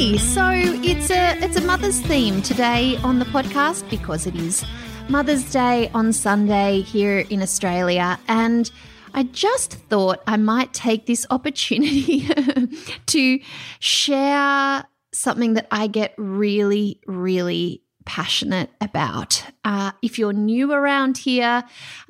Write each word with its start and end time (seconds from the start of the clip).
So 0.00 0.50
it's 0.50 1.10
a 1.10 1.36
it's 1.44 1.58
a 1.58 1.60
Mother's 1.60 2.00
theme 2.00 2.40
today 2.40 2.96
on 3.04 3.18
the 3.18 3.26
podcast 3.26 3.88
because 3.90 4.26
it 4.26 4.34
is 4.34 4.64
Mother's 5.10 5.52
Day 5.52 5.90
on 5.92 6.14
Sunday 6.14 6.80
here 6.80 7.18
in 7.28 7.42
Australia 7.42 8.18
and 8.26 8.70
I 9.12 9.24
just 9.24 9.74
thought 9.74 10.22
I 10.26 10.38
might 10.38 10.72
take 10.72 11.04
this 11.04 11.26
opportunity 11.28 12.26
to 13.06 13.40
share 13.80 14.86
something 15.12 15.52
that 15.52 15.66
I 15.70 15.86
get 15.86 16.14
really, 16.16 17.02
really 17.06 17.82
passionate 18.06 18.70
about. 18.80 19.44
Uh, 19.66 19.92
if 20.00 20.18
you're 20.18 20.32
new 20.32 20.72
around 20.72 21.18
here, 21.18 21.62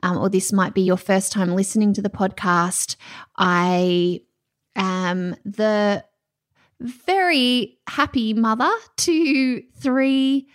um, 0.05 0.17
or 0.17 0.31
this 0.31 0.53
might 0.53 0.75
be 0.75 0.83
your 0.83 0.97
first 0.97 1.33
time 1.33 1.57
listening 1.57 1.93
to 1.95 2.03
the 2.03 2.09
podcast, 2.09 2.95
I 3.37 4.21
am 4.77 5.35
the 5.45 6.05
very 6.81 7.79
happy 7.89 8.35
mother 8.35 8.71
to 8.99 9.63
three 9.79 10.49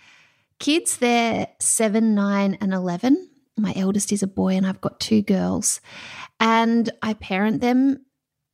kids. 0.58 0.98
They're 0.98 1.48
seven, 1.60 2.14
nine, 2.14 2.58
and 2.60 2.74
11. 2.74 3.30
My 3.56 3.72
eldest 3.76 4.12
is 4.12 4.22
a 4.22 4.26
boy, 4.26 4.56
and 4.56 4.66
I've 4.66 4.80
got 4.80 5.00
two 5.00 5.22
girls. 5.22 5.80
And 6.40 6.90
I 7.02 7.14
parent 7.14 7.60
them 7.60 8.04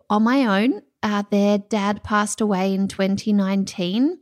on 0.08 0.22
my 0.22 0.62
own. 0.62 0.82
Uh, 1.02 1.24
their 1.30 1.58
dad 1.58 2.04
passed 2.04 2.40
away 2.40 2.74
in 2.74 2.86
2019. 2.86 4.18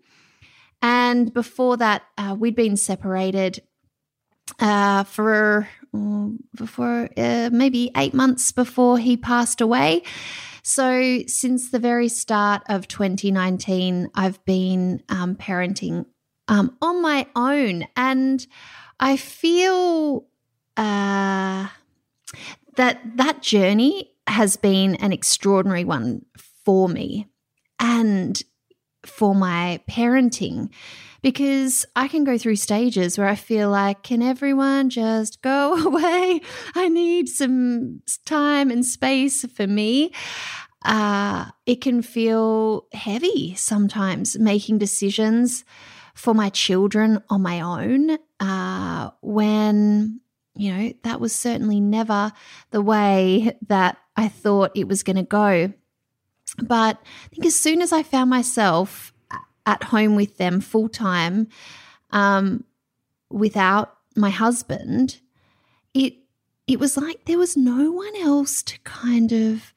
And 0.80 1.34
before 1.34 1.76
that, 1.76 2.02
uh, 2.16 2.34
we'd 2.38 2.56
been 2.56 2.76
separated 2.76 3.60
uh, 4.58 5.04
for 5.04 5.68
before 6.56 7.08
uh, 7.16 7.50
maybe 7.52 7.90
eight 7.96 8.14
months 8.14 8.52
before 8.52 8.98
he 8.98 9.16
passed 9.16 9.60
away. 9.60 10.02
So, 10.62 11.20
since 11.27 11.70
the 11.70 11.78
very 11.78 12.08
start 12.08 12.62
of 12.69 12.89
2019, 12.89 14.11
I've 14.14 14.44
been 14.44 15.03
um, 15.08 15.36
parenting 15.36 16.06
um, 16.48 16.77
on 16.83 17.00
my 17.00 17.27
own. 17.34 17.86
And 17.97 18.47
I 18.98 19.16
feel 19.16 20.27
uh, 20.77 21.69
that 22.77 23.00
that 23.16 23.42
journey 23.42 24.12
has 24.27 24.56
been 24.56 24.97
an 24.97 25.12
extraordinary 25.12 25.84
one 25.84 26.25
for 26.64 26.88
me 26.88 27.27
and 27.78 28.42
for 29.04 29.34
my 29.34 29.80
parenting 29.88 30.70
because 31.22 31.84
I 31.94 32.08
can 32.08 32.24
go 32.24 32.38
through 32.38 32.56
stages 32.56 33.18
where 33.18 33.26
I 33.26 33.34
feel 33.34 33.70
like, 33.70 34.02
can 34.02 34.22
everyone 34.22 34.90
just 34.90 35.42
go 35.42 35.74
away? 35.86 36.40
I 36.74 36.88
need 36.88 37.28
some 37.28 38.02
time 38.24 38.70
and 38.70 38.84
space 38.84 39.44
for 39.52 39.66
me. 39.66 40.12
Uh, 40.84 41.46
it 41.66 41.82
can 41.82 42.00
feel 42.00 42.86
heavy 42.92 43.54
sometimes 43.54 44.38
making 44.38 44.78
decisions 44.78 45.64
for 46.14 46.34
my 46.34 46.48
children 46.48 47.22
on 47.28 47.42
my 47.42 47.60
own 47.60 48.18
uh, 48.41 49.10
when, 49.20 50.20
you 50.54 50.72
know, 50.72 50.92
that 51.04 51.20
was 51.20 51.34
certainly 51.34 51.80
never 51.80 52.32
the 52.70 52.80
way 52.80 53.56
that 53.69 53.98
I 54.16 54.28
thought 54.28 54.72
it 54.75 54.88
was 54.88 55.02
going 55.02 55.16
to 55.16 55.22
go. 55.22 55.72
But 56.62 56.98
I 57.25 57.28
think 57.28 57.47
as 57.47 57.56
soon 57.56 57.82
as 57.82 57.93
I 57.93 58.03
found 58.03 58.31
myself 58.31 59.12
at 59.66 59.84
home 59.84 60.16
with 60.16 60.37
them 60.38 60.60
full 60.60 60.88
time 60.88 61.48
um, 62.10 62.65
without 63.31 63.97
my 64.16 64.31
husband, 64.31 65.20
it 65.94 66.15
it 66.66 66.78
was 66.78 66.97
like 66.97 67.25
there 67.25 67.38
was 67.38 67.56
no 67.56 67.91
one 67.91 68.16
else 68.16 68.62
to 68.62 68.78
kind 68.81 69.32
of 69.32 69.75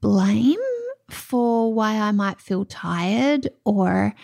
blame 0.00 0.60
for 1.10 1.72
why 1.72 1.98
I 1.98 2.12
might 2.12 2.40
feel 2.40 2.64
tired 2.64 3.48
or 3.64 4.14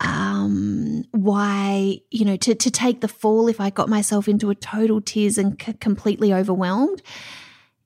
um, 0.00 1.04
why, 1.10 1.98
you 2.10 2.24
know, 2.24 2.36
to, 2.36 2.54
to 2.54 2.70
take 2.70 3.00
the 3.00 3.08
fall 3.08 3.48
if 3.48 3.60
I 3.60 3.70
got 3.70 3.88
myself 3.88 4.28
into 4.28 4.48
a 4.50 4.54
total 4.54 5.00
tears 5.00 5.36
and 5.36 5.60
c- 5.60 5.74
completely 5.74 6.32
overwhelmed. 6.32 7.02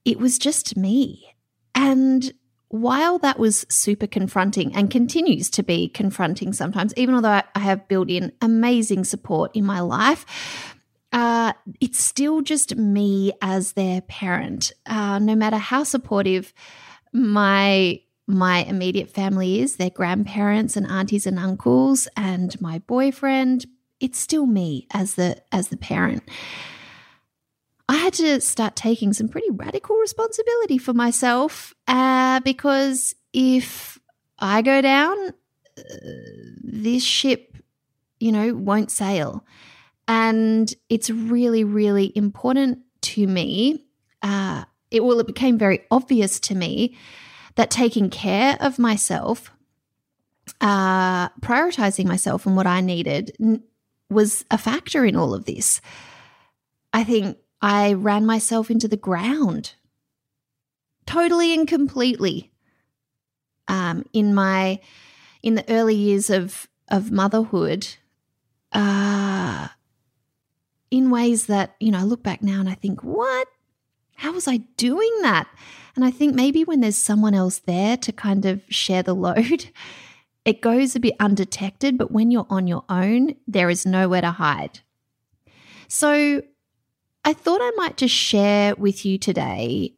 It 0.04 0.20
was 0.20 0.38
just 0.38 0.76
me. 0.76 1.34
And 1.74 2.32
while 2.74 3.20
that 3.20 3.38
was 3.38 3.64
super 3.68 4.08
confronting 4.08 4.74
and 4.74 4.90
continues 4.90 5.48
to 5.48 5.62
be 5.62 5.88
confronting 5.88 6.52
sometimes, 6.52 6.92
even 6.96 7.14
although 7.14 7.40
I 7.54 7.60
have 7.60 7.86
built 7.86 8.10
in 8.10 8.32
amazing 8.42 9.04
support 9.04 9.52
in 9.54 9.64
my 9.64 9.78
life, 9.78 10.74
uh, 11.12 11.52
it's 11.80 12.02
still 12.02 12.40
just 12.40 12.74
me 12.74 13.32
as 13.40 13.74
their 13.74 14.00
parent. 14.00 14.72
Uh, 14.86 15.20
no 15.20 15.36
matter 15.36 15.56
how 15.56 15.84
supportive 15.84 16.52
my 17.12 18.00
my 18.26 18.64
immediate 18.64 19.10
family 19.10 19.60
is, 19.60 19.76
their 19.76 19.90
grandparents 19.90 20.76
and 20.76 20.86
aunties 20.88 21.28
and 21.28 21.38
uncles, 21.38 22.08
and 22.16 22.60
my 22.60 22.80
boyfriend, 22.80 23.66
it's 24.00 24.18
still 24.18 24.46
me 24.46 24.88
as 24.92 25.14
the 25.14 25.40
as 25.52 25.68
the 25.68 25.76
parent. 25.76 26.24
I 27.88 27.96
had 27.96 28.14
to 28.14 28.40
start 28.40 28.76
taking 28.76 29.12
some 29.12 29.28
pretty 29.28 29.50
radical 29.50 29.96
responsibility 29.96 30.78
for 30.78 30.94
myself 30.94 31.74
uh, 31.86 32.40
because 32.40 33.14
if 33.32 33.98
I 34.38 34.62
go 34.62 34.80
down, 34.80 35.16
uh, 35.28 35.82
this 36.62 37.04
ship, 37.04 37.56
you 38.20 38.32
know, 38.32 38.54
won't 38.54 38.90
sail. 38.90 39.44
And 40.08 40.72
it's 40.88 41.10
really, 41.10 41.64
really 41.64 42.12
important 42.14 42.78
to 43.02 43.26
me. 43.26 43.84
Uh, 44.22 44.64
it 44.90 45.04
well, 45.04 45.20
it 45.20 45.26
became 45.26 45.58
very 45.58 45.80
obvious 45.90 46.40
to 46.40 46.54
me 46.54 46.96
that 47.56 47.70
taking 47.70 48.10
care 48.10 48.56
of 48.60 48.78
myself, 48.78 49.50
uh, 50.60 51.28
prioritizing 51.40 52.06
myself 52.06 52.46
and 52.46 52.56
what 52.56 52.66
I 52.66 52.80
needed, 52.80 53.36
n- 53.40 53.62
was 54.10 54.44
a 54.50 54.58
factor 54.58 55.04
in 55.04 55.16
all 55.16 55.34
of 55.34 55.44
this. 55.44 55.80
I 56.92 57.04
think 57.04 57.38
I 57.64 57.94
ran 57.94 58.26
myself 58.26 58.70
into 58.70 58.88
the 58.88 58.96
ground. 58.98 59.72
Totally 61.06 61.54
and 61.54 61.66
completely. 61.66 62.52
Um, 63.68 64.04
in 64.12 64.34
my 64.34 64.80
in 65.42 65.54
the 65.54 65.64
early 65.72 65.94
years 65.94 66.28
of 66.28 66.68
of 66.90 67.10
motherhood 67.10 67.88
uh, 68.72 69.68
in 70.90 71.08
ways 71.08 71.46
that 71.46 71.74
you 71.80 71.90
know 71.90 72.00
I 72.00 72.02
look 72.02 72.22
back 72.22 72.42
now 72.42 72.60
and 72.60 72.68
I 72.68 72.74
think 72.74 73.02
what? 73.02 73.48
How 74.16 74.32
was 74.32 74.46
I 74.46 74.58
doing 74.76 75.22
that? 75.22 75.48
And 75.96 76.04
I 76.04 76.10
think 76.10 76.34
maybe 76.34 76.64
when 76.64 76.80
there's 76.80 76.96
someone 76.96 77.32
else 77.32 77.60
there 77.60 77.96
to 77.96 78.12
kind 78.12 78.44
of 78.44 78.60
share 78.68 79.02
the 79.02 79.14
load 79.14 79.70
it 80.44 80.60
goes 80.60 80.94
a 80.94 81.00
bit 81.00 81.16
undetected 81.18 81.96
but 81.96 82.10
when 82.10 82.30
you're 82.30 82.46
on 82.50 82.66
your 82.66 82.84
own 82.90 83.34
there 83.48 83.70
is 83.70 83.86
nowhere 83.86 84.20
to 84.20 84.32
hide. 84.32 84.80
So 85.88 86.42
I 87.24 87.32
thought 87.32 87.60
I 87.62 87.72
might 87.76 87.96
just 87.96 88.14
share 88.14 88.74
with 88.74 89.04
you 89.06 89.16
today 89.18 89.94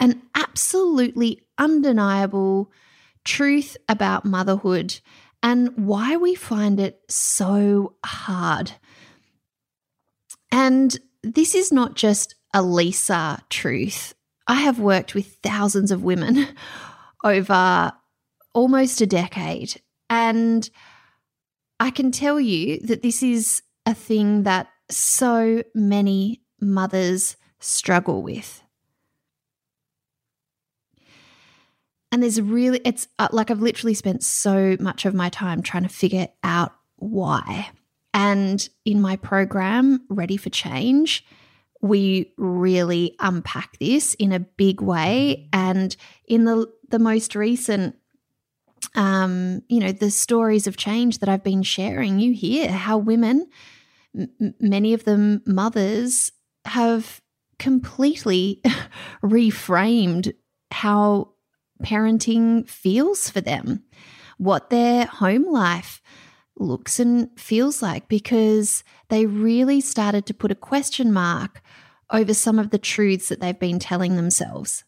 an 0.00 0.22
absolutely 0.34 1.42
undeniable 1.56 2.72
truth 3.24 3.76
about 3.88 4.24
motherhood 4.24 5.00
and 5.42 5.70
why 5.76 6.16
we 6.16 6.34
find 6.34 6.80
it 6.80 7.00
so 7.08 7.94
hard. 8.04 8.72
And 10.50 10.96
this 11.22 11.54
is 11.54 11.72
not 11.72 11.94
just 11.94 12.34
a 12.52 12.62
Lisa 12.62 13.42
truth. 13.48 14.14
I 14.46 14.54
have 14.56 14.78
worked 14.78 15.14
with 15.14 15.36
thousands 15.42 15.90
of 15.90 16.02
women 16.02 16.48
over 17.24 17.92
almost 18.52 19.00
a 19.00 19.06
decade. 19.06 19.80
And 20.10 20.68
I 21.78 21.90
can 21.90 22.10
tell 22.10 22.40
you 22.40 22.78
that 22.80 23.02
this 23.02 23.22
is 23.22 23.62
a 23.86 23.94
thing 23.94 24.44
that 24.44 24.68
so 24.90 25.62
many 25.74 26.40
mothers 26.60 27.36
struggle 27.60 28.22
with. 28.22 28.62
And 32.12 32.22
there's 32.22 32.40
really, 32.40 32.80
it's 32.84 33.08
uh, 33.18 33.28
like 33.32 33.50
I've 33.50 33.60
literally 33.60 33.94
spent 33.94 34.22
so 34.22 34.76
much 34.78 35.04
of 35.04 35.14
my 35.14 35.28
time 35.30 35.62
trying 35.62 35.82
to 35.82 35.88
figure 35.88 36.28
out 36.44 36.72
why. 36.96 37.70
And 38.12 38.66
in 38.84 39.00
my 39.00 39.16
program, 39.16 40.04
Ready 40.08 40.36
for 40.36 40.48
Change, 40.50 41.26
we 41.80 42.32
really 42.36 43.16
unpack 43.18 43.78
this 43.78 44.14
in 44.14 44.32
a 44.32 44.38
big 44.38 44.80
way. 44.80 45.48
And 45.52 45.96
in 46.26 46.44
the, 46.44 46.72
the 46.88 47.00
most 47.00 47.34
recent 47.34 47.96
um, 48.94 49.62
you 49.68 49.80
know, 49.80 49.92
the 49.92 50.10
stories 50.10 50.66
of 50.66 50.76
change 50.76 51.18
that 51.18 51.28
I've 51.28 51.42
been 51.42 51.62
sharing, 51.62 52.20
you 52.20 52.32
hear 52.32 52.70
how 52.70 52.98
women, 52.98 53.48
many 54.60 54.94
of 54.94 55.04
them 55.04 55.42
mothers, 55.46 56.32
have 56.64 57.20
completely 57.58 58.62
reframed 59.22 60.34
how 60.70 61.30
parenting 61.82 62.68
feels 62.68 63.28
for 63.28 63.40
them, 63.40 63.84
what 64.38 64.70
their 64.70 65.06
home 65.06 65.44
life 65.44 66.00
looks 66.56 66.98
and 66.98 67.28
feels 67.38 67.82
like, 67.82 68.08
because 68.08 68.84
they 69.08 69.26
really 69.26 69.80
started 69.80 70.26
to 70.26 70.34
put 70.34 70.50
a 70.50 70.56
question 70.56 71.12
mark 71.12 71.62
over 72.10 72.34
some 72.34 72.58
of 72.58 72.70
the 72.70 72.78
truths 72.78 73.28
that 73.28 73.40
they've 73.40 73.58
been 73.58 73.78
telling 73.78 74.16
themselves. 74.16 74.84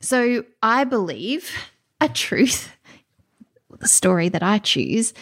So 0.00 0.44
I 0.62 0.84
believe 0.84 1.54
a 2.00 2.08
truth 2.08 2.76
the 3.80 3.88
story 3.88 4.28
that 4.28 4.42
I 4.42 4.58
choose 4.58 5.12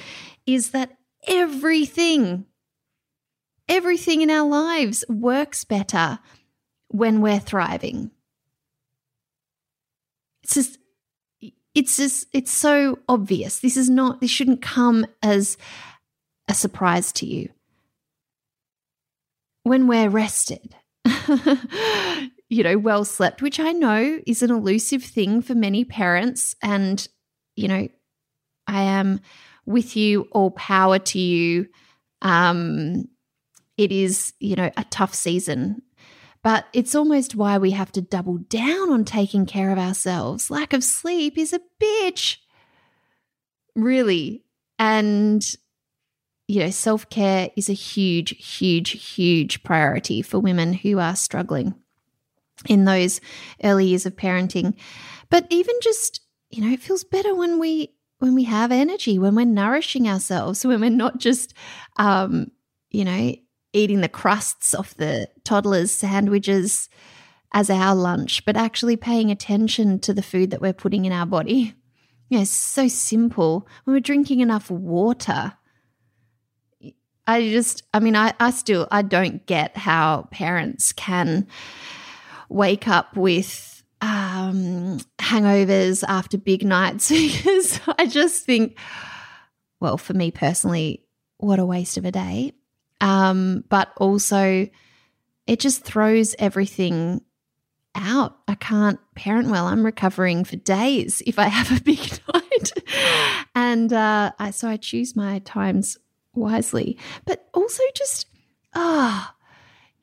is 0.46 0.70
that 0.70 0.98
everything, 1.26 2.44
everything 3.68 4.22
in 4.22 4.30
our 4.30 4.48
lives 4.48 5.04
works 5.08 5.64
better 5.64 6.18
when 6.88 7.20
we're 7.20 7.40
thriving. 7.40 8.10
It's 10.42 10.54
just, 10.54 10.78
it's 11.74 11.96
just, 11.96 12.26
it's 12.32 12.50
so 12.50 12.98
obvious. 13.08 13.60
This 13.60 13.76
is 13.76 13.90
not, 13.90 14.20
this 14.20 14.30
shouldn't 14.30 14.62
come 14.62 15.06
as 15.22 15.58
a 16.48 16.54
surprise 16.54 17.12
to 17.12 17.26
you. 17.26 17.50
When 19.64 19.86
we're 19.86 20.08
rested, 20.08 20.74
you 22.48 22.62
know, 22.62 22.78
well 22.78 23.04
slept, 23.04 23.42
which 23.42 23.60
I 23.60 23.72
know 23.72 24.18
is 24.26 24.42
an 24.42 24.50
elusive 24.50 25.02
thing 25.02 25.42
for 25.42 25.54
many 25.54 25.84
parents. 25.84 26.54
And, 26.62 27.06
you 27.54 27.68
know, 27.68 27.88
I 28.66 28.82
am 28.82 29.20
with 29.66 29.96
you, 29.96 30.22
all 30.32 30.50
power 30.52 30.98
to 30.98 31.18
you. 31.18 31.68
Um, 32.22 33.04
it 33.78 33.92
is, 33.92 34.34
you 34.40 34.56
know, 34.56 34.70
a 34.76 34.84
tough 34.90 35.14
season, 35.14 35.80
but 36.42 36.66
it's 36.72 36.94
almost 36.94 37.34
why 37.34 37.56
we 37.58 37.70
have 37.70 37.92
to 37.92 38.02
double 38.02 38.38
down 38.38 38.90
on 38.90 39.04
taking 39.04 39.46
care 39.46 39.70
of 39.70 39.78
ourselves. 39.78 40.50
Lack 40.50 40.72
of 40.72 40.84
sleep 40.84 41.38
is 41.38 41.52
a 41.52 41.60
bitch, 41.80 42.36
really. 43.74 44.44
And, 44.78 45.44
you 46.48 46.60
know, 46.60 46.70
self 46.70 47.08
care 47.08 47.50
is 47.56 47.68
a 47.70 47.74
huge, 47.74 48.30
huge, 48.44 49.14
huge 49.14 49.62
priority 49.62 50.20
for 50.20 50.38
women 50.38 50.72
who 50.72 50.98
are 50.98 51.16
struggling 51.16 51.74
in 52.68 52.84
those 52.84 53.20
early 53.62 53.86
years 53.86 54.06
of 54.06 54.16
parenting. 54.16 54.74
But 55.30 55.46
even 55.50 55.76
just, 55.82 56.20
you 56.50 56.62
know, 56.62 56.72
it 56.72 56.80
feels 56.80 57.04
better 57.04 57.34
when 57.34 57.58
we 57.58 57.94
when 58.18 58.34
we 58.34 58.44
have 58.44 58.72
energy, 58.72 59.16
when 59.18 59.36
we're 59.36 59.44
nourishing 59.46 60.08
ourselves, 60.08 60.66
when 60.66 60.80
we're 60.80 60.90
not 60.90 61.18
just, 61.18 61.54
um, 61.98 62.50
you 62.90 63.04
know, 63.04 63.32
eating 63.72 64.00
the 64.00 64.08
crusts 64.08 64.74
off 64.74 64.94
the 64.94 65.28
toddlers' 65.44 65.92
sandwiches 65.92 66.88
as 67.52 67.70
our 67.70 67.94
lunch, 67.94 68.44
but 68.44 68.56
actually 68.56 68.96
paying 68.96 69.30
attention 69.30 69.98
to 70.00 70.12
the 70.12 70.22
food 70.22 70.50
that 70.50 70.60
we're 70.60 70.72
putting 70.72 71.04
in 71.04 71.12
our 71.12 71.26
body. 71.26 71.74
Yeah, 72.28 72.40
it's 72.40 72.50
so 72.50 72.88
simple. 72.88 73.66
When 73.84 73.94
we're 73.94 74.00
drinking 74.00 74.40
enough 74.40 74.70
water, 74.70 75.54
I 77.26 77.48
just, 77.48 77.82
I 77.92 78.00
mean, 78.00 78.16
I, 78.16 78.34
I 78.38 78.50
still, 78.50 78.86
I 78.90 79.02
don't 79.02 79.44
get 79.46 79.76
how 79.76 80.28
parents 80.30 80.92
can 80.92 81.46
wake 82.48 82.88
up 82.88 83.16
with 83.16 83.82
um, 84.00 84.98
hangovers 85.18 86.04
after 86.06 86.38
big 86.38 86.64
nights 86.64 87.08
because 87.10 87.80
I 87.98 88.06
just 88.06 88.44
think, 88.44 88.78
well, 89.80 89.98
for 89.98 90.14
me 90.14 90.30
personally, 90.30 91.04
what 91.38 91.58
a 91.58 91.66
waste 91.66 91.96
of 91.96 92.04
a 92.04 92.12
day. 92.12 92.52
Um, 93.00 93.64
but 93.68 93.92
also, 93.96 94.68
it 95.46 95.60
just 95.60 95.84
throws 95.84 96.34
everything 96.38 97.22
out. 97.94 98.38
I 98.46 98.54
can't 98.54 98.98
parent 99.14 99.48
well. 99.48 99.66
I'm 99.66 99.84
recovering 99.84 100.44
for 100.44 100.56
days 100.56 101.22
if 101.26 101.38
I 101.38 101.48
have 101.48 101.76
a 101.76 101.82
big 101.84 101.98
night. 102.32 102.72
and 103.54 103.92
uh, 103.92 104.32
I, 104.38 104.50
so 104.50 104.68
I 104.68 104.76
choose 104.76 105.16
my 105.16 105.40
times 105.40 105.96
wisely. 106.34 106.98
But 107.24 107.48
also, 107.54 107.82
just, 107.94 108.26
ah, 108.74 109.34
oh, 109.34 109.44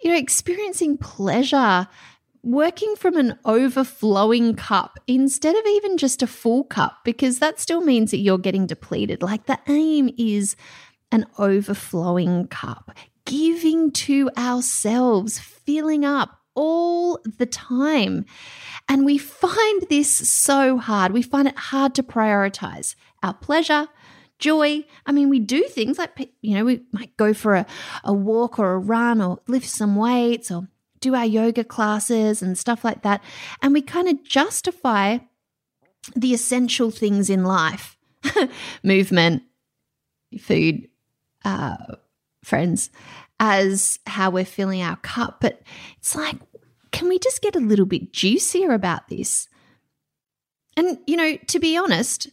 you 0.01 0.11
know, 0.11 0.17
experiencing 0.17 0.97
pleasure 0.97 1.87
working 2.45 2.95
from 2.95 3.17
an 3.17 3.37
overflowing 3.43 4.55
cup 4.55 4.99
instead 5.07 5.55
of 5.55 5.65
even 5.65 5.97
just 5.97 6.21
a 6.21 6.27
full 6.27 6.63
cup, 6.63 6.99
because 7.03 7.39
that 7.39 7.59
still 7.59 7.81
means 7.81 8.11
that 8.11 8.19
you're 8.19 8.37
getting 8.37 8.67
depleted. 8.67 9.23
Like 9.23 9.47
the 9.47 9.59
aim 9.67 10.11
is 10.17 10.55
an 11.15 11.25
overflowing 11.37 12.47
cup, 12.47 12.91
giving 13.25 13.91
to 13.91 14.29
ourselves, 14.37 15.39
filling 15.39 16.05
up 16.05 16.41
all 16.55 17.19
the 17.37 17.45
time. 17.45 18.25
And 18.87 19.05
we 19.05 19.17
find 19.17 19.85
this 19.89 20.11
so 20.11 20.77
hard. 20.77 21.11
We 21.11 21.21
find 21.21 21.47
it 21.47 21.57
hard 21.57 21.95
to 21.95 22.03
prioritize 22.03 22.95
our 23.23 23.33
pleasure, 23.33 23.87
joy. 24.37 24.85
I 25.05 25.11
mean, 25.11 25.29
we 25.29 25.39
do 25.39 25.63
things 25.63 25.97
like, 25.97 26.29
you 26.41 26.55
know, 26.55 26.65
we 26.65 26.81
might 26.91 27.15
go 27.17 27.33
for 27.33 27.55
a, 27.55 27.65
a 28.03 28.13
walk 28.13 28.59
or 28.59 28.73
a 28.73 28.77
run 28.77 29.21
or 29.21 29.39
lift 29.47 29.67
some 29.67 29.95
weights 29.95 30.51
or 30.51 30.67
do 30.99 31.15
our 31.15 31.25
yoga 31.25 31.63
classes 31.63 32.41
and 32.41 32.57
stuff 32.57 32.83
like 32.83 33.03
that. 33.03 33.23
And 33.61 33.73
we 33.73 33.81
kind 33.81 34.07
of 34.07 34.23
justify 34.23 35.19
the 36.15 36.33
essential 36.33 36.91
things 36.91 37.29
in 37.29 37.43
life 37.43 37.97
movement, 38.83 39.43
food, 40.39 40.87
uh, 41.45 41.77
friends 42.43 42.89
as 43.39 43.99
how 44.07 44.29
we're 44.29 44.45
filling 44.45 44.81
our 44.81 44.97
cup. 44.97 45.39
But 45.39 45.61
it's 45.97 46.15
like, 46.15 46.35
can 46.91 47.07
we 47.07 47.19
just 47.19 47.41
get 47.41 47.55
a 47.55 47.59
little 47.59 47.85
bit 47.85 48.11
juicier 48.11 48.71
about 48.71 49.07
this? 49.07 49.47
And, 50.77 50.99
you 51.07 51.15
know, 51.15 51.37
to 51.47 51.59
be 51.59 51.77
honest, 51.77 52.29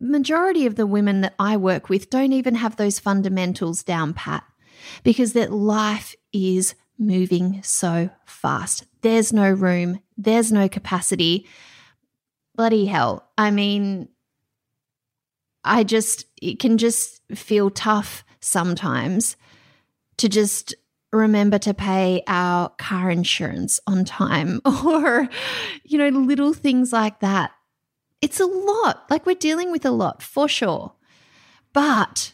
majority 0.00 0.66
of 0.66 0.74
the 0.74 0.86
women 0.86 1.20
that 1.20 1.34
I 1.38 1.56
work 1.56 1.88
with 1.88 2.10
don't 2.10 2.32
even 2.32 2.56
have 2.56 2.76
those 2.76 2.98
fundamentals 2.98 3.82
down 3.82 4.14
pat 4.14 4.44
because 5.04 5.32
that 5.34 5.52
life 5.52 6.14
is 6.32 6.74
moving 6.98 7.60
so 7.62 8.10
fast. 8.26 8.84
There's 9.02 9.32
no 9.32 9.50
room, 9.50 10.00
there's 10.16 10.52
no 10.52 10.68
capacity. 10.68 11.46
Bloody 12.54 12.86
hell. 12.86 13.30
I 13.38 13.50
mean, 13.50 14.08
I 15.64 15.84
just, 15.84 16.26
it 16.40 16.58
can 16.58 16.78
just 16.78 17.22
feel 17.34 17.70
tough 17.70 18.24
sometimes 18.42 19.36
to 20.18 20.28
just 20.28 20.74
remember 21.12 21.58
to 21.58 21.74
pay 21.74 22.22
our 22.26 22.70
car 22.70 23.10
insurance 23.10 23.80
on 23.86 24.04
time 24.04 24.60
or, 24.84 25.28
you 25.84 25.98
know, 25.98 26.08
little 26.08 26.52
things 26.52 26.92
like 26.92 27.20
that. 27.20 27.52
It's 28.20 28.40
a 28.40 28.46
lot. 28.46 29.04
Like 29.10 29.26
we're 29.26 29.34
dealing 29.34 29.72
with 29.72 29.84
a 29.84 29.90
lot 29.90 30.22
for 30.22 30.48
sure. 30.48 30.92
But 31.72 32.32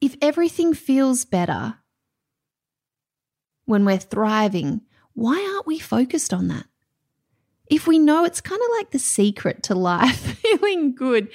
if 0.00 0.16
everything 0.22 0.74
feels 0.74 1.24
better, 1.24 1.76
when 3.66 3.84
we're 3.84 3.98
thriving, 3.98 4.80
why 5.14 5.48
aren't 5.52 5.66
we 5.66 5.78
focused 5.78 6.32
on 6.32 6.48
that? 6.48 6.66
If 7.70 7.86
we 7.86 7.98
know 7.98 8.24
it's 8.24 8.40
kind 8.40 8.60
of 8.60 8.68
like 8.78 8.90
the 8.90 8.98
secret 8.98 9.62
to 9.64 9.74
life, 9.74 10.18
feeling 10.42 10.94
good, 10.94 11.28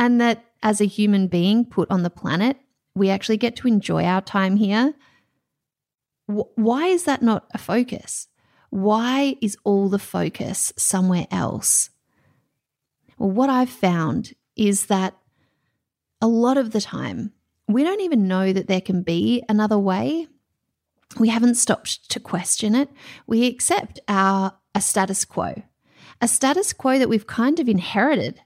and 0.00 0.20
that 0.20 0.44
as 0.62 0.80
a 0.80 0.86
human 0.86 1.28
being 1.28 1.64
put 1.64 1.88
on 1.90 2.02
the 2.02 2.10
planet, 2.10 2.56
we 2.94 3.10
actually 3.10 3.36
get 3.36 3.54
to 3.56 3.68
enjoy 3.68 4.02
our 4.04 4.22
time 4.22 4.56
here, 4.56 4.94
why 6.26 6.86
is 6.86 7.04
that 7.04 7.22
not 7.22 7.46
a 7.52 7.58
focus? 7.58 8.26
Why 8.70 9.36
is 9.42 9.58
all 9.62 9.88
the 9.88 9.98
focus 9.98 10.72
somewhere 10.76 11.26
else? 11.30 11.90
Well, 13.18 13.30
what 13.30 13.50
I've 13.50 13.70
found 13.70 14.32
is 14.56 14.86
that 14.86 15.16
a 16.22 16.26
lot 16.26 16.56
of 16.56 16.70
the 16.70 16.80
time, 16.80 17.32
we 17.68 17.84
don't 17.84 18.00
even 18.00 18.26
know 18.26 18.52
that 18.52 18.68
there 18.68 18.80
can 18.80 19.02
be 19.02 19.44
another 19.48 19.78
way 19.78 20.26
we 21.18 21.28
haven't 21.28 21.56
stopped 21.56 22.08
to 22.10 22.20
question 22.20 22.74
it. 22.74 22.88
We 23.26 23.46
accept 23.46 23.98
our 24.08 24.54
a 24.74 24.80
status 24.80 25.24
quo, 25.24 25.62
a 26.20 26.28
status 26.28 26.72
quo 26.72 26.98
that 26.98 27.08
we've 27.08 27.26
kind 27.26 27.58
of 27.58 27.68
inherited, 27.68 28.40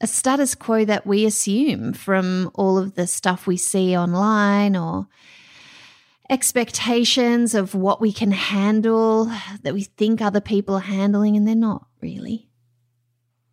a 0.00 0.06
status 0.06 0.54
quo 0.54 0.84
that 0.84 1.06
we 1.06 1.24
assume 1.24 1.92
from 1.92 2.50
all 2.54 2.78
of 2.78 2.94
the 2.94 3.06
stuff 3.06 3.46
we 3.46 3.56
see 3.56 3.96
online 3.96 4.76
or 4.76 5.08
expectations 6.30 7.54
of 7.54 7.74
what 7.74 8.00
we 8.00 8.12
can 8.12 8.30
handle 8.30 9.30
that 9.62 9.74
we 9.74 9.82
think 9.82 10.20
other 10.20 10.40
people 10.40 10.76
are 10.76 10.80
handling, 10.80 11.36
and 11.36 11.48
they're 11.48 11.54
not 11.54 11.86
really. 12.00 12.48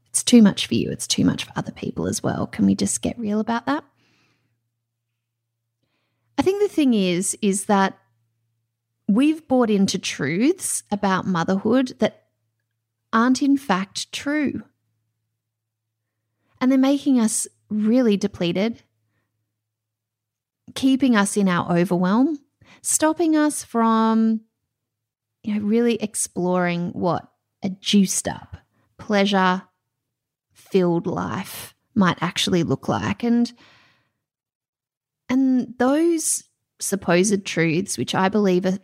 It's 0.09 0.23
too 0.23 0.41
much 0.41 0.67
for 0.67 0.75
you, 0.75 0.91
it's 0.91 1.07
too 1.07 1.25
much 1.25 1.45
for 1.45 1.53
other 1.55 1.71
people 1.71 2.07
as 2.07 2.21
well. 2.21 2.47
Can 2.47 2.65
we 2.65 2.75
just 2.75 3.01
get 3.01 3.17
real 3.17 3.39
about 3.39 3.65
that? 3.65 3.83
I 6.37 6.41
think 6.41 6.61
the 6.61 6.73
thing 6.73 6.93
is, 6.93 7.37
is 7.41 7.65
that 7.65 7.97
we've 9.07 9.47
bought 9.47 9.69
into 9.69 9.97
truths 9.97 10.83
about 10.91 11.25
motherhood 11.25 11.95
that 11.99 12.25
aren't 13.13 13.41
in 13.41 13.57
fact 13.57 14.11
true. 14.11 14.63
And 16.59 16.71
they're 16.71 16.79
making 16.79 17.19
us 17.19 17.47
really 17.69 18.17
depleted, 18.17 18.81
keeping 20.74 21.15
us 21.15 21.38
in 21.38 21.50
our 21.50 21.77
overwhelm, 21.77 22.39
stopping 22.81 23.35
us 23.35 23.63
from 23.63 24.41
you 25.43 25.53
know 25.55 25.62
really 25.62 25.95
exploring 25.95 26.91
what 26.91 27.27
a 27.63 27.69
juiced 27.69 28.27
up, 28.27 28.57
pleasure 28.97 29.63
filled 30.53 31.07
life 31.07 31.74
might 31.93 32.17
actually 32.21 32.63
look 32.63 32.88
like. 32.88 33.24
And 33.24 33.51
and 35.29 35.74
those 35.77 36.43
supposed 36.79 37.45
truths 37.45 37.97
which 37.97 38.13
I 38.13 38.29
believe 38.29 38.65
are, 38.65 38.79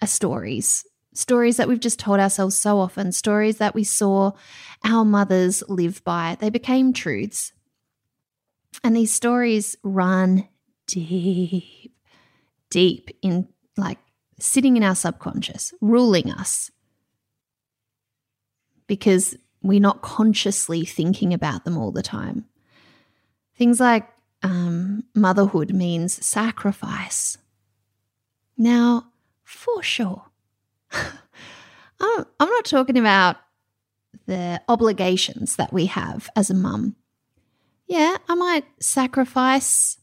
are 0.00 0.08
stories 0.08 0.84
stories 1.12 1.56
that 1.56 1.68
we've 1.68 1.80
just 1.80 1.98
told 1.98 2.20
ourselves 2.20 2.56
so 2.56 2.78
often, 2.78 3.12
stories 3.12 3.58
that 3.58 3.74
we 3.74 3.84
saw 3.84 4.32
our 4.84 5.04
mothers 5.04 5.62
live 5.68 6.02
by. 6.04 6.36
They 6.40 6.50
became 6.50 6.92
truths. 6.92 7.52
And 8.82 8.96
these 8.96 9.14
stories 9.14 9.76
run 9.82 10.48
deep, 10.86 11.94
deep 12.70 13.10
in 13.22 13.48
like 13.76 13.98
sitting 14.38 14.76
in 14.76 14.82
our 14.82 14.94
subconscious, 14.94 15.72
ruling 15.80 16.30
us 16.30 16.70
because 18.86 19.36
we're 19.62 19.80
not 19.80 20.02
consciously 20.02 20.84
thinking 20.84 21.32
about 21.32 21.64
them 21.64 21.78
all 21.78 21.92
the 21.92 22.02
time. 22.02 22.46
Things 23.56 23.78
like 23.78 24.08
um, 24.42 25.04
motherhood 25.14 25.72
means 25.72 26.24
sacrifice. 26.24 27.38
Now, 28.58 29.06
for 29.44 29.82
sure, 29.82 30.24
I'm 32.00 32.26
not 32.40 32.64
talking 32.64 32.98
about 32.98 33.36
the 34.26 34.60
obligations 34.68 35.56
that 35.56 35.72
we 35.72 35.86
have 35.86 36.30
as 36.36 36.50
a 36.50 36.54
mum. 36.54 36.96
Yeah, 37.86 38.16
I 38.28 38.34
might 38.34 38.64
sacrifice 38.80 39.98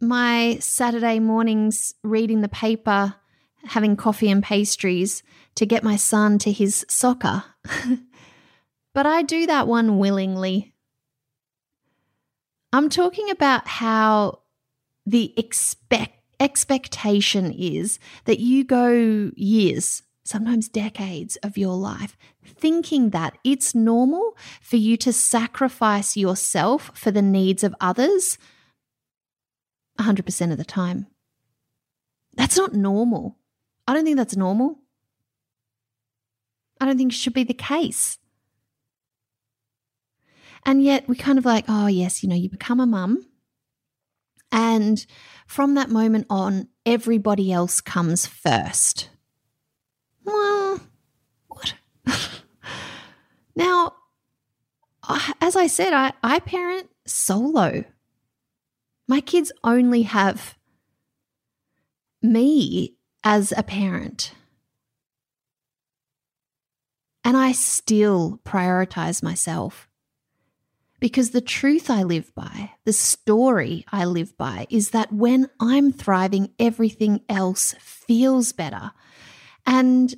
my 0.00 0.58
Saturday 0.60 1.20
mornings 1.20 1.94
reading 2.02 2.40
the 2.40 2.48
paper, 2.48 3.14
having 3.64 3.96
coffee 3.96 4.30
and 4.30 4.42
pastries 4.42 5.22
to 5.54 5.66
get 5.66 5.84
my 5.84 5.96
son 5.96 6.38
to 6.40 6.52
his 6.52 6.84
soccer. 6.88 7.44
but 8.94 9.06
I 9.06 9.22
do 9.22 9.46
that 9.46 9.68
one 9.68 9.98
willingly. 9.98 10.74
I'm 12.72 12.88
talking 12.88 13.30
about 13.30 13.68
how 13.68 14.40
the 15.06 15.32
expect 15.36 16.23
expectation 16.44 17.50
is 17.50 17.98
that 18.26 18.38
you 18.38 18.64
go 18.64 19.30
years, 19.34 20.02
sometimes 20.24 20.68
decades 20.68 21.36
of 21.36 21.56
your 21.56 21.74
life 21.74 22.16
thinking 22.44 23.10
that 23.10 23.38
it's 23.44 23.74
normal 23.74 24.36
for 24.60 24.76
you 24.76 24.96
to 24.98 25.12
sacrifice 25.12 26.16
yourself 26.16 26.90
for 26.94 27.10
the 27.10 27.22
needs 27.22 27.64
of 27.64 27.74
others 27.80 28.38
100% 29.98 30.52
of 30.52 30.58
the 30.58 30.64
time. 30.64 31.06
That's 32.36 32.56
not 32.56 32.74
normal. 32.74 33.38
I 33.86 33.94
don't 33.94 34.04
think 34.04 34.16
that's 34.16 34.36
normal. 34.36 34.80
I 36.80 36.86
don't 36.86 36.98
think 36.98 37.12
it 37.12 37.16
should 37.16 37.32
be 37.32 37.44
the 37.44 37.54
case. 37.54 38.18
And 40.66 40.82
yet 40.82 41.08
we 41.08 41.16
kind 41.16 41.38
of 41.38 41.44
like, 41.44 41.64
oh, 41.68 41.86
yes, 41.86 42.22
you 42.22 42.28
know, 42.28 42.34
you 42.34 42.50
become 42.50 42.80
a 42.80 42.86
mum 42.86 43.26
and 44.54 45.04
from 45.48 45.74
that 45.74 45.90
moment 45.90 46.26
on, 46.30 46.68
everybody 46.86 47.52
else 47.52 47.80
comes 47.80 48.24
first. 48.24 49.10
Well, 50.24 50.80
what? 51.48 51.74
now, 53.56 53.94
as 55.40 55.56
I 55.56 55.66
said, 55.66 55.92
I, 55.92 56.12
I 56.22 56.38
parent 56.38 56.88
solo. 57.04 57.82
My 59.08 59.20
kids 59.20 59.50
only 59.64 60.02
have 60.02 60.56
me 62.22 62.94
as 63.24 63.52
a 63.56 63.64
parent. 63.64 64.34
And 67.24 67.36
I 67.36 67.50
still 67.50 68.40
prioritize 68.44 69.20
myself. 69.20 69.88
Because 71.00 71.30
the 71.30 71.40
truth 71.40 71.90
I 71.90 72.02
live 72.02 72.34
by, 72.34 72.72
the 72.84 72.92
story 72.92 73.84
I 73.92 74.04
live 74.04 74.36
by, 74.38 74.66
is 74.70 74.90
that 74.90 75.12
when 75.12 75.50
I'm 75.60 75.92
thriving, 75.92 76.50
everything 76.58 77.20
else 77.28 77.74
feels 77.78 78.52
better. 78.52 78.92
And 79.66 80.14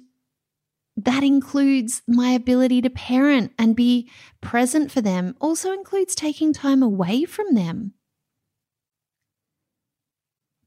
that 0.96 1.22
includes 1.22 2.02
my 2.06 2.30
ability 2.30 2.80
to 2.82 2.90
parent 2.90 3.52
and 3.58 3.76
be 3.76 4.10
present 4.40 4.90
for 4.90 5.00
them, 5.00 5.36
also 5.40 5.72
includes 5.72 6.14
taking 6.14 6.52
time 6.52 6.82
away 6.82 7.24
from 7.24 7.54
them. 7.54 7.92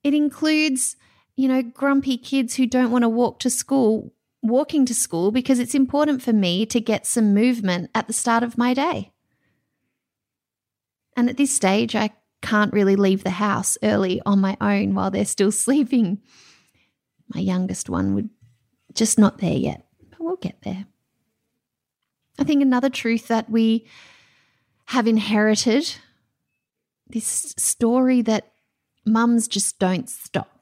It 0.03 0.13
includes, 0.13 0.95
you 1.35 1.47
know, 1.47 1.61
grumpy 1.61 2.17
kids 2.17 2.55
who 2.55 2.67
don't 2.67 2.91
want 2.91 3.03
to 3.03 3.09
walk 3.09 3.39
to 3.39 3.49
school, 3.49 4.13
walking 4.41 4.85
to 4.85 4.93
school 4.93 5.31
because 5.31 5.59
it's 5.59 5.75
important 5.75 6.21
for 6.21 6.33
me 6.33 6.65
to 6.67 6.79
get 6.79 7.05
some 7.05 7.33
movement 7.33 7.89
at 7.95 8.07
the 8.07 8.13
start 8.13 8.43
of 8.43 8.57
my 8.57 8.73
day. 8.73 9.11
And 11.19 11.29
at 11.29 11.35
this 11.35 11.51
stage, 11.51 11.97
I 11.97 12.11
can't 12.41 12.71
really 12.71 12.95
leave 12.95 13.25
the 13.25 13.29
house 13.31 13.77
early 13.83 14.21
on 14.25 14.39
my 14.39 14.55
own 14.61 14.93
while 14.95 15.11
they're 15.11 15.25
still 15.25 15.51
sleeping. 15.65 16.21
My 17.35 17.41
youngest 17.41 17.89
one 17.89 18.15
would 18.15 18.29
just 18.93 19.19
not 19.19 19.39
there 19.39 19.51
yet, 19.51 19.85
but 20.09 20.21
we'll 20.21 20.37
get 20.37 20.61
there. 20.61 20.85
I 22.39 22.45
think 22.45 22.61
another 22.61 22.89
truth 22.89 23.27
that 23.27 23.49
we 23.49 23.85
have 24.85 25.07
inherited 25.07 25.93
this 27.05 27.53
story 27.57 28.21
that 28.21 28.53
mums 29.05 29.49
just 29.49 29.77
don't 29.77 30.09
stop. 30.09 30.61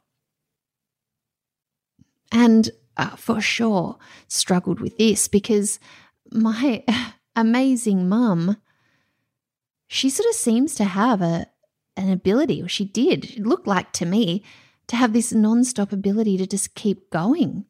And 2.31 2.71
uh, 2.97 3.15
for 3.15 3.39
sure 3.41 3.99
struggled 4.27 4.79
with 4.79 4.97
this 4.97 5.27
because 5.27 5.79
my 6.31 6.83
amazing 7.35 8.09
mum 8.09 8.57
she 9.87 10.09
sort 10.09 10.29
of 10.29 10.35
seems 10.35 10.75
to 10.75 10.85
have 10.85 11.21
a 11.21 11.47
an 11.95 12.11
ability, 12.11 12.61
or 12.61 12.67
she 12.67 12.85
did, 12.85 13.25
it 13.25 13.45
looked 13.45 13.65
like 13.65 13.91
to 13.91 14.05
me, 14.05 14.43
to 14.85 14.95
have 14.95 15.13
this 15.13 15.33
non-stop 15.33 15.91
ability 15.91 16.37
to 16.37 16.45
just 16.45 16.75
keep 16.75 17.09
going. 17.09 17.65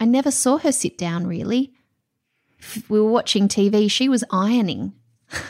I 0.00 0.06
never 0.06 0.30
saw 0.30 0.58
her 0.58 0.72
sit 0.72 0.96
down 0.96 1.26
really. 1.26 1.74
If 2.58 2.88
we 2.88 2.98
were 2.98 3.10
watching 3.10 3.48
TV, 3.48 3.90
she 3.90 4.08
was 4.08 4.24
ironing. 4.30 4.94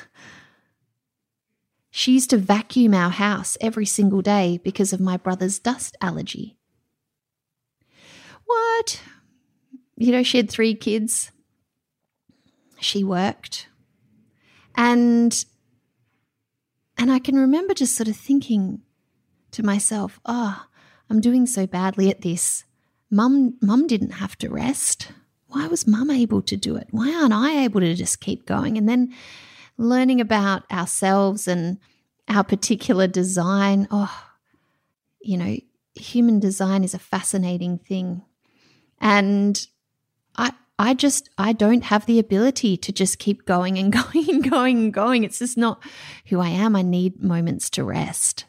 she 1.90 2.12
used 2.14 2.30
to 2.30 2.36
vacuum 2.36 2.94
our 2.94 3.10
house 3.10 3.56
every 3.60 3.86
single 3.86 4.22
day 4.22 4.60
because 4.62 4.92
of 4.92 5.00
my 5.00 5.16
brother's 5.16 5.58
dust 5.58 5.96
allergy. 6.00 6.56
What? 8.44 9.00
You 9.96 10.12
know, 10.12 10.22
she 10.22 10.36
had 10.36 10.50
three 10.50 10.74
kids. 10.74 11.30
She 12.80 13.02
worked. 13.02 13.68
And 14.74 15.44
and 16.98 17.10
I 17.12 17.18
can 17.18 17.36
remember 17.36 17.74
just 17.74 17.94
sort 17.96 18.08
of 18.08 18.16
thinking 18.16 18.82
to 19.52 19.62
myself, 19.62 20.20
oh, 20.24 20.66
I'm 21.08 21.20
doing 21.20 21.46
so 21.46 21.66
badly 21.66 22.10
at 22.10 22.22
this. 22.22 22.64
Mum, 23.10 23.56
mum 23.62 23.86
didn't 23.86 24.12
have 24.12 24.36
to 24.38 24.50
rest. 24.50 25.12
Why 25.48 25.66
was 25.68 25.86
mum 25.86 26.10
able 26.10 26.42
to 26.42 26.56
do 26.56 26.76
it? 26.76 26.88
Why 26.90 27.14
aren't 27.14 27.32
I 27.32 27.64
able 27.64 27.80
to 27.80 27.94
just 27.94 28.20
keep 28.20 28.46
going? 28.46 28.76
And 28.76 28.88
then 28.88 29.14
learning 29.78 30.20
about 30.20 30.70
ourselves 30.70 31.46
and 31.46 31.78
our 32.28 32.42
particular 32.42 33.06
design. 33.06 33.86
Oh, 33.90 34.24
you 35.20 35.36
know, 35.36 35.56
human 35.94 36.40
design 36.40 36.82
is 36.82 36.94
a 36.94 36.98
fascinating 36.98 37.78
thing. 37.78 38.22
And 39.00 39.66
I, 40.36 40.52
I 40.78 40.94
just 40.94 41.30
I 41.38 41.52
don't 41.52 41.84
have 41.84 42.06
the 42.06 42.18
ability 42.18 42.76
to 42.78 42.92
just 42.92 43.18
keep 43.18 43.46
going 43.46 43.78
and 43.78 43.92
going 44.12 44.28
and 44.28 44.50
going 44.50 44.78
and 44.78 44.92
going. 44.92 45.24
It's 45.24 45.38
just 45.38 45.56
not 45.56 45.82
who 46.26 46.40
I 46.40 46.48
am. 46.48 46.76
I 46.76 46.82
need 46.82 47.22
moments 47.22 47.70
to 47.70 47.84
rest. 47.84 48.44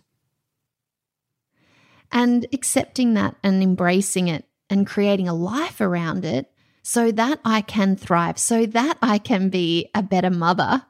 And 2.11 2.45
accepting 2.53 3.13
that 3.15 3.35
and 3.43 3.61
embracing 3.61 4.27
it 4.27 4.45
and 4.69 4.87
creating 4.87 5.27
a 5.27 5.33
life 5.33 5.81
around 5.81 6.25
it 6.25 6.49
so 6.83 7.11
that 7.11 7.39
I 7.43 7.61
can 7.61 7.97
thrive, 7.97 8.39
so 8.39 8.65
that 8.65 8.97
I 9.01 9.17
can 9.17 9.49
be 9.49 9.89
a 9.93 10.01
better 10.01 10.29
mother 10.29 10.85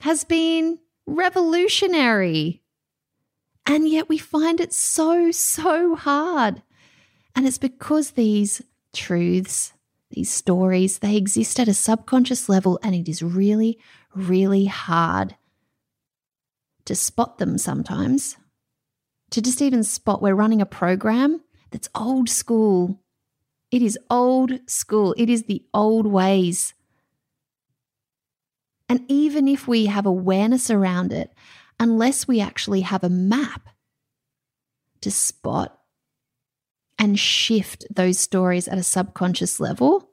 has 0.00 0.24
been 0.24 0.78
revolutionary. 1.06 2.62
And 3.66 3.88
yet 3.88 4.08
we 4.08 4.18
find 4.18 4.60
it 4.60 4.72
so, 4.72 5.30
so 5.30 5.94
hard. 5.94 6.62
And 7.34 7.46
it's 7.46 7.58
because 7.58 8.12
these 8.12 8.62
truths 8.92 9.72
these 10.10 10.30
stories, 10.30 10.98
they 10.98 11.16
exist 11.16 11.60
at 11.60 11.68
a 11.68 11.74
subconscious 11.74 12.48
level, 12.48 12.78
and 12.82 12.94
it 12.94 13.08
is 13.08 13.22
really, 13.22 13.78
really 14.14 14.66
hard 14.66 15.36
to 16.84 16.94
spot 16.94 17.38
them 17.38 17.58
sometimes. 17.58 18.36
To 19.30 19.40
just 19.40 19.62
even 19.62 19.84
spot 19.84 20.20
we're 20.20 20.34
running 20.34 20.60
a 20.60 20.66
program 20.66 21.40
that's 21.70 21.88
old 21.94 22.28
school. 22.28 23.00
It 23.70 23.82
is 23.82 23.98
old 24.10 24.58
school, 24.68 25.14
it 25.16 25.30
is 25.30 25.44
the 25.44 25.62
old 25.72 26.06
ways. 26.06 26.74
And 28.88 29.04
even 29.06 29.46
if 29.46 29.68
we 29.68 29.86
have 29.86 30.04
awareness 30.04 30.68
around 30.68 31.12
it, 31.12 31.32
unless 31.78 32.26
we 32.26 32.40
actually 32.40 32.80
have 32.80 33.04
a 33.04 33.08
map 33.08 33.68
to 35.02 35.12
spot 35.12 35.79
and 37.00 37.18
shift 37.18 37.86
those 37.90 38.18
stories 38.18 38.68
at 38.68 38.78
a 38.78 38.82
subconscious 38.82 39.58
level, 39.58 40.10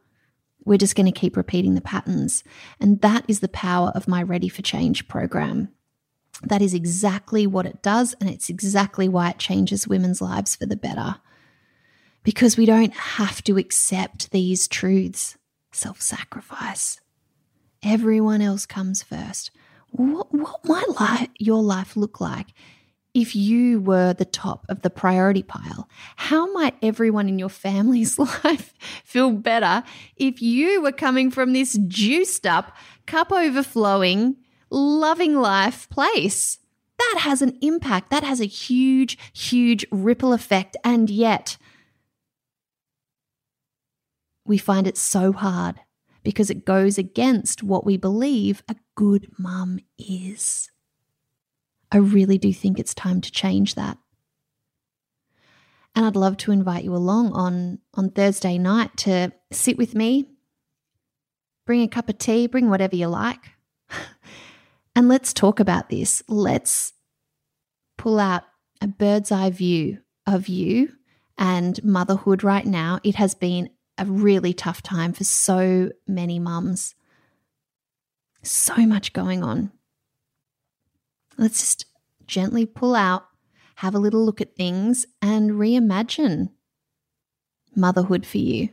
we're 0.64 0.78
just 0.78 0.96
going 0.96 1.06
to 1.06 1.12
keep 1.12 1.36
repeating 1.36 1.76
the 1.76 1.82
patterns. 1.82 2.46
And 2.80 3.02
that 3.02 3.26
is 3.28 3.42
the 3.42 3.50
power 3.50 3.92
of 3.94 4.08
my 4.08 4.24
Ready 4.24 4.48
for 4.48 4.62
Change 4.62 5.08
program. 5.10 5.68
That 6.44 6.62
is 6.62 6.74
exactly 6.74 7.46
what 7.46 7.66
it 7.66 7.82
does. 7.84 8.16
And 8.22 8.30
it's 8.30 8.50
exactly 8.50 9.10
why 9.10 9.32
it 9.32 9.38
changes 9.38 9.88
women's 9.88 10.22
lives 10.22 10.56
for 10.56 10.66
the 10.66 10.78
better. 10.78 11.18
Because 12.24 12.56
we 12.56 12.66
don't 12.66 12.94
have 12.94 13.44
to 13.44 13.58
accept 13.58 14.32
these 14.32 14.68
truths 14.68 15.38
self 15.74 16.02
sacrifice. 16.02 17.02
Everyone 17.84 18.42
else 18.42 18.66
comes 18.66 19.04
first. 19.04 19.52
What, 19.92 20.34
what 20.34 20.64
might 20.64 20.90
life, 21.00 21.30
your 21.38 21.62
life 21.62 21.98
look 21.98 22.22
like 22.22 22.48
if 23.18 23.36
you 23.36 23.82
were 23.82 24.14
the 24.14 24.26
top 24.26 24.64
of 24.70 24.84
the 24.84 24.92
priority 24.92 25.42
pile? 25.42 25.90
How 26.18 26.52
might 26.54 26.76
everyone 26.84 27.28
in 27.28 27.40
your 27.40 27.50
family's 27.50 28.20
life 28.44 28.74
feel 29.04 29.32
better 29.32 29.84
if 30.16 30.40
you 30.40 30.84
were 30.84 30.92
coming 30.92 31.32
from 31.32 31.52
this 31.52 31.80
juiced 31.88 32.46
up, 32.46 32.78
cup 33.08 33.32
overflowing, 33.32 34.38
loving 34.70 35.36
life 35.36 35.90
place? 35.90 36.60
That 37.00 37.18
has 37.22 37.42
an 37.42 37.58
impact. 37.62 38.12
That 38.12 38.24
has 38.24 38.40
a 38.40 38.46
huge, 38.46 39.18
huge 39.34 39.86
ripple 39.92 40.32
effect. 40.32 40.78
And 40.84 41.10
yet, 41.10 41.58
we 44.46 44.60
find 44.60 44.86
it 44.86 44.98
so 44.98 45.34
hard 45.34 45.80
because 46.24 46.52
it 46.52 46.66
goes 46.66 47.00
against 47.00 47.64
what 47.64 47.86
we 47.86 47.98
believe 47.98 48.62
a 48.68 48.76
good 48.96 49.28
mum 49.40 49.80
is. 49.98 50.70
I 51.92 51.98
really 51.98 52.38
do 52.38 52.54
think 52.54 52.80
it's 52.80 52.94
time 52.94 53.22
to 53.22 53.32
change 53.32 53.76
that. 53.76 53.98
And 55.96 56.06
I'd 56.06 56.16
love 56.16 56.38
to 56.38 56.52
invite 56.52 56.84
you 56.84 56.96
along 56.96 57.32
on, 57.34 57.80
on 57.96 58.12
Thursday 58.12 58.58
night 58.58 58.96
to 58.98 59.32
sit 59.52 59.78
with 59.78 59.96
me, 59.96 60.30
bring 61.66 61.82
a 61.82 61.88
cup 61.88 62.10
of 62.10 62.18
tea, 62.18 62.48
bring 62.48 62.70
whatever 62.70 62.96
you 62.96 63.08
like, 63.08 63.52
and 64.96 65.08
let's 65.08 65.34
talk 65.34 65.60
about 65.60 65.90
this. 65.90 66.22
Let's 66.28 66.94
pull 67.98 68.20
out 68.20 68.44
a 68.80 68.88
bird's 68.88 69.32
eye 69.32 69.50
view 69.50 70.00
of 70.28 70.48
you 70.48 70.94
and 71.38 71.84
motherhood 71.84 72.44
right 72.44 72.66
now. 72.66 73.00
It 73.04 73.16
has 73.16 73.34
been 73.34 73.70
a 73.98 74.06
really 74.06 74.54
tough 74.54 74.84
time 74.84 75.14
for 75.14 75.24
so 75.24 75.92
many 76.08 76.38
mums. 76.38 76.94
So 78.44 78.76
much 78.86 79.14
going 79.14 79.44
on. 79.44 79.72
Let's 81.38 81.60
just 81.60 81.86
gently 82.26 82.66
pull 82.66 82.96
out, 82.96 83.26
have 83.76 83.94
a 83.94 84.00
little 84.00 84.26
look 84.26 84.42
at 84.42 84.56
things, 84.56 85.06
and 85.22 85.52
reimagine 85.52 86.50
motherhood 87.76 88.26
for 88.26 88.40
you. 88.40 88.70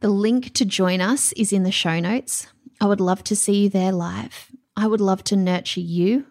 The 0.00 0.10
link 0.10 0.52
to 0.54 0.64
join 0.64 1.00
us 1.00 1.32
is 1.32 1.52
in 1.52 1.62
the 1.62 1.72
show 1.72 1.98
notes. 2.00 2.48
I 2.80 2.86
would 2.86 3.00
love 3.00 3.24
to 3.24 3.36
see 3.36 3.64
you 3.64 3.68
there 3.70 3.92
live. 3.92 4.52
I 4.76 4.86
would 4.86 5.00
love 5.00 5.24
to 5.24 5.36
nurture 5.36 5.80
you. 5.80 6.26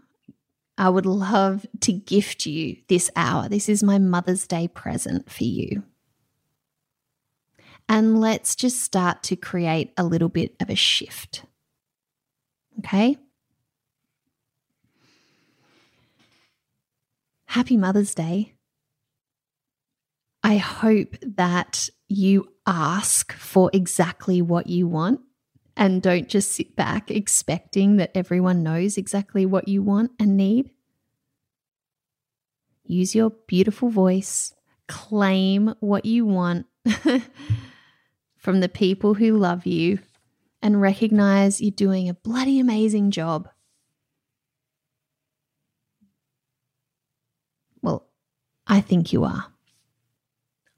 I 0.78 0.90
would 0.90 1.06
love 1.06 1.66
to 1.82 1.94
gift 1.94 2.46
you 2.46 2.78
this 2.90 3.10
hour. 3.16 3.50
This 3.50 3.68
is 3.68 3.82
my 3.82 3.98
Mother's 3.98 4.46
Day 4.46 4.68
present 4.68 5.32
for 5.32 5.46
you. 5.46 5.84
And 7.88 8.20
let's 8.20 8.56
just 8.56 8.82
start 8.82 9.24
to 9.24 9.36
create 9.36 9.94
a 9.98 10.04
little 10.04 10.30
bit 10.30 10.56
of 10.60 10.70
a 10.70 10.76
shift. 10.76 11.46
Okay? 12.80 13.18
Happy 17.48 17.78
Mother's 17.78 18.14
Day. 18.14 18.54
I 20.44 20.58
hope 20.58 21.16
that 21.22 21.90
you 22.08 22.50
ask 22.68 23.34
for 23.34 23.70
exactly 23.74 24.42
what 24.42 24.68
you 24.68 24.88
want 24.88 25.22
and 25.78 26.02
don't 26.02 26.30
just 26.30 26.52
sit 26.52 26.76
back 26.76 27.12
expecting 27.12 27.98
that 27.98 28.12
everyone 28.16 28.64
knows 28.64 28.98
exactly 28.98 29.46
what 29.46 29.68
you 29.68 29.82
want 29.82 30.12
and 30.20 30.38
need. 30.38 30.72
Use 32.84 33.16
your 33.16 33.32
beautiful 33.48 33.90
voice, 33.90 34.54
claim 34.88 35.74
what 35.80 36.06
you 36.06 36.26
want 36.26 36.68
from 38.38 38.60
the 38.60 38.70
people 38.70 39.16
who 39.16 39.38
love 39.38 39.66
you, 39.66 40.00
and 40.62 40.82
recognize 40.82 41.62
you're 41.62 41.72
doing 41.72 42.10
a 42.10 42.14
bloody 42.14 42.60
amazing 42.60 43.12
job. 43.12 43.50
Well, 47.82 48.08
I 48.68 48.82
think 48.82 49.14
you 49.14 49.24
are. 49.24 49.46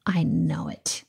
I 0.05 0.23
know 0.23 0.67
it. 0.67 1.03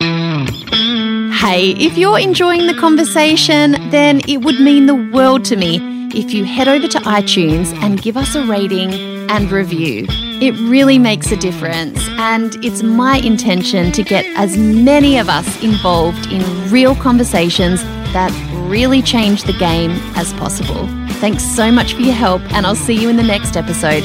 Hey, 0.00 1.70
if 1.72 1.98
you're 1.98 2.18
enjoying 2.18 2.66
the 2.66 2.74
conversation, 2.74 3.72
then 3.90 4.20
it 4.28 4.38
would 4.38 4.60
mean 4.60 4.86
the 4.86 4.94
world 4.94 5.44
to 5.46 5.56
me 5.56 5.78
if 6.14 6.32
you 6.32 6.44
head 6.44 6.68
over 6.68 6.88
to 6.88 6.98
iTunes 7.00 7.74
and 7.82 8.00
give 8.00 8.16
us 8.16 8.34
a 8.34 8.44
rating 8.46 8.94
and 9.30 9.50
review. 9.50 10.06
It 10.40 10.52
really 10.70 10.98
makes 10.98 11.30
a 11.32 11.36
difference, 11.36 11.98
and 12.18 12.56
it's 12.64 12.82
my 12.82 13.18
intention 13.18 13.92
to 13.92 14.02
get 14.02 14.24
as 14.36 14.56
many 14.56 15.18
of 15.18 15.28
us 15.28 15.62
involved 15.62 16.26
in 16.32 16.42
real 16.70 16.94
conversations 16.94 17.82
that 18.12 18.32
really 18.68 19.02
change 19.02 19.44
the 19.44 19.52
game 19.54 19.90
as 20.16 20.32
possible. 20.34 20.86
Thanks 21.20 21.44
so 21.44 21.70
much 21.70 21.94
for 21.94 22.00
your 22.00 22.14
help, 22.14 22.42
and 22.52 22.66
I'll 22.66 22.74
see 22.74 22.94
you 22.94 23.08
in 23.08 23.16
the 23.16 23.22
next 23.22 23.56
episode. 23.56 24.02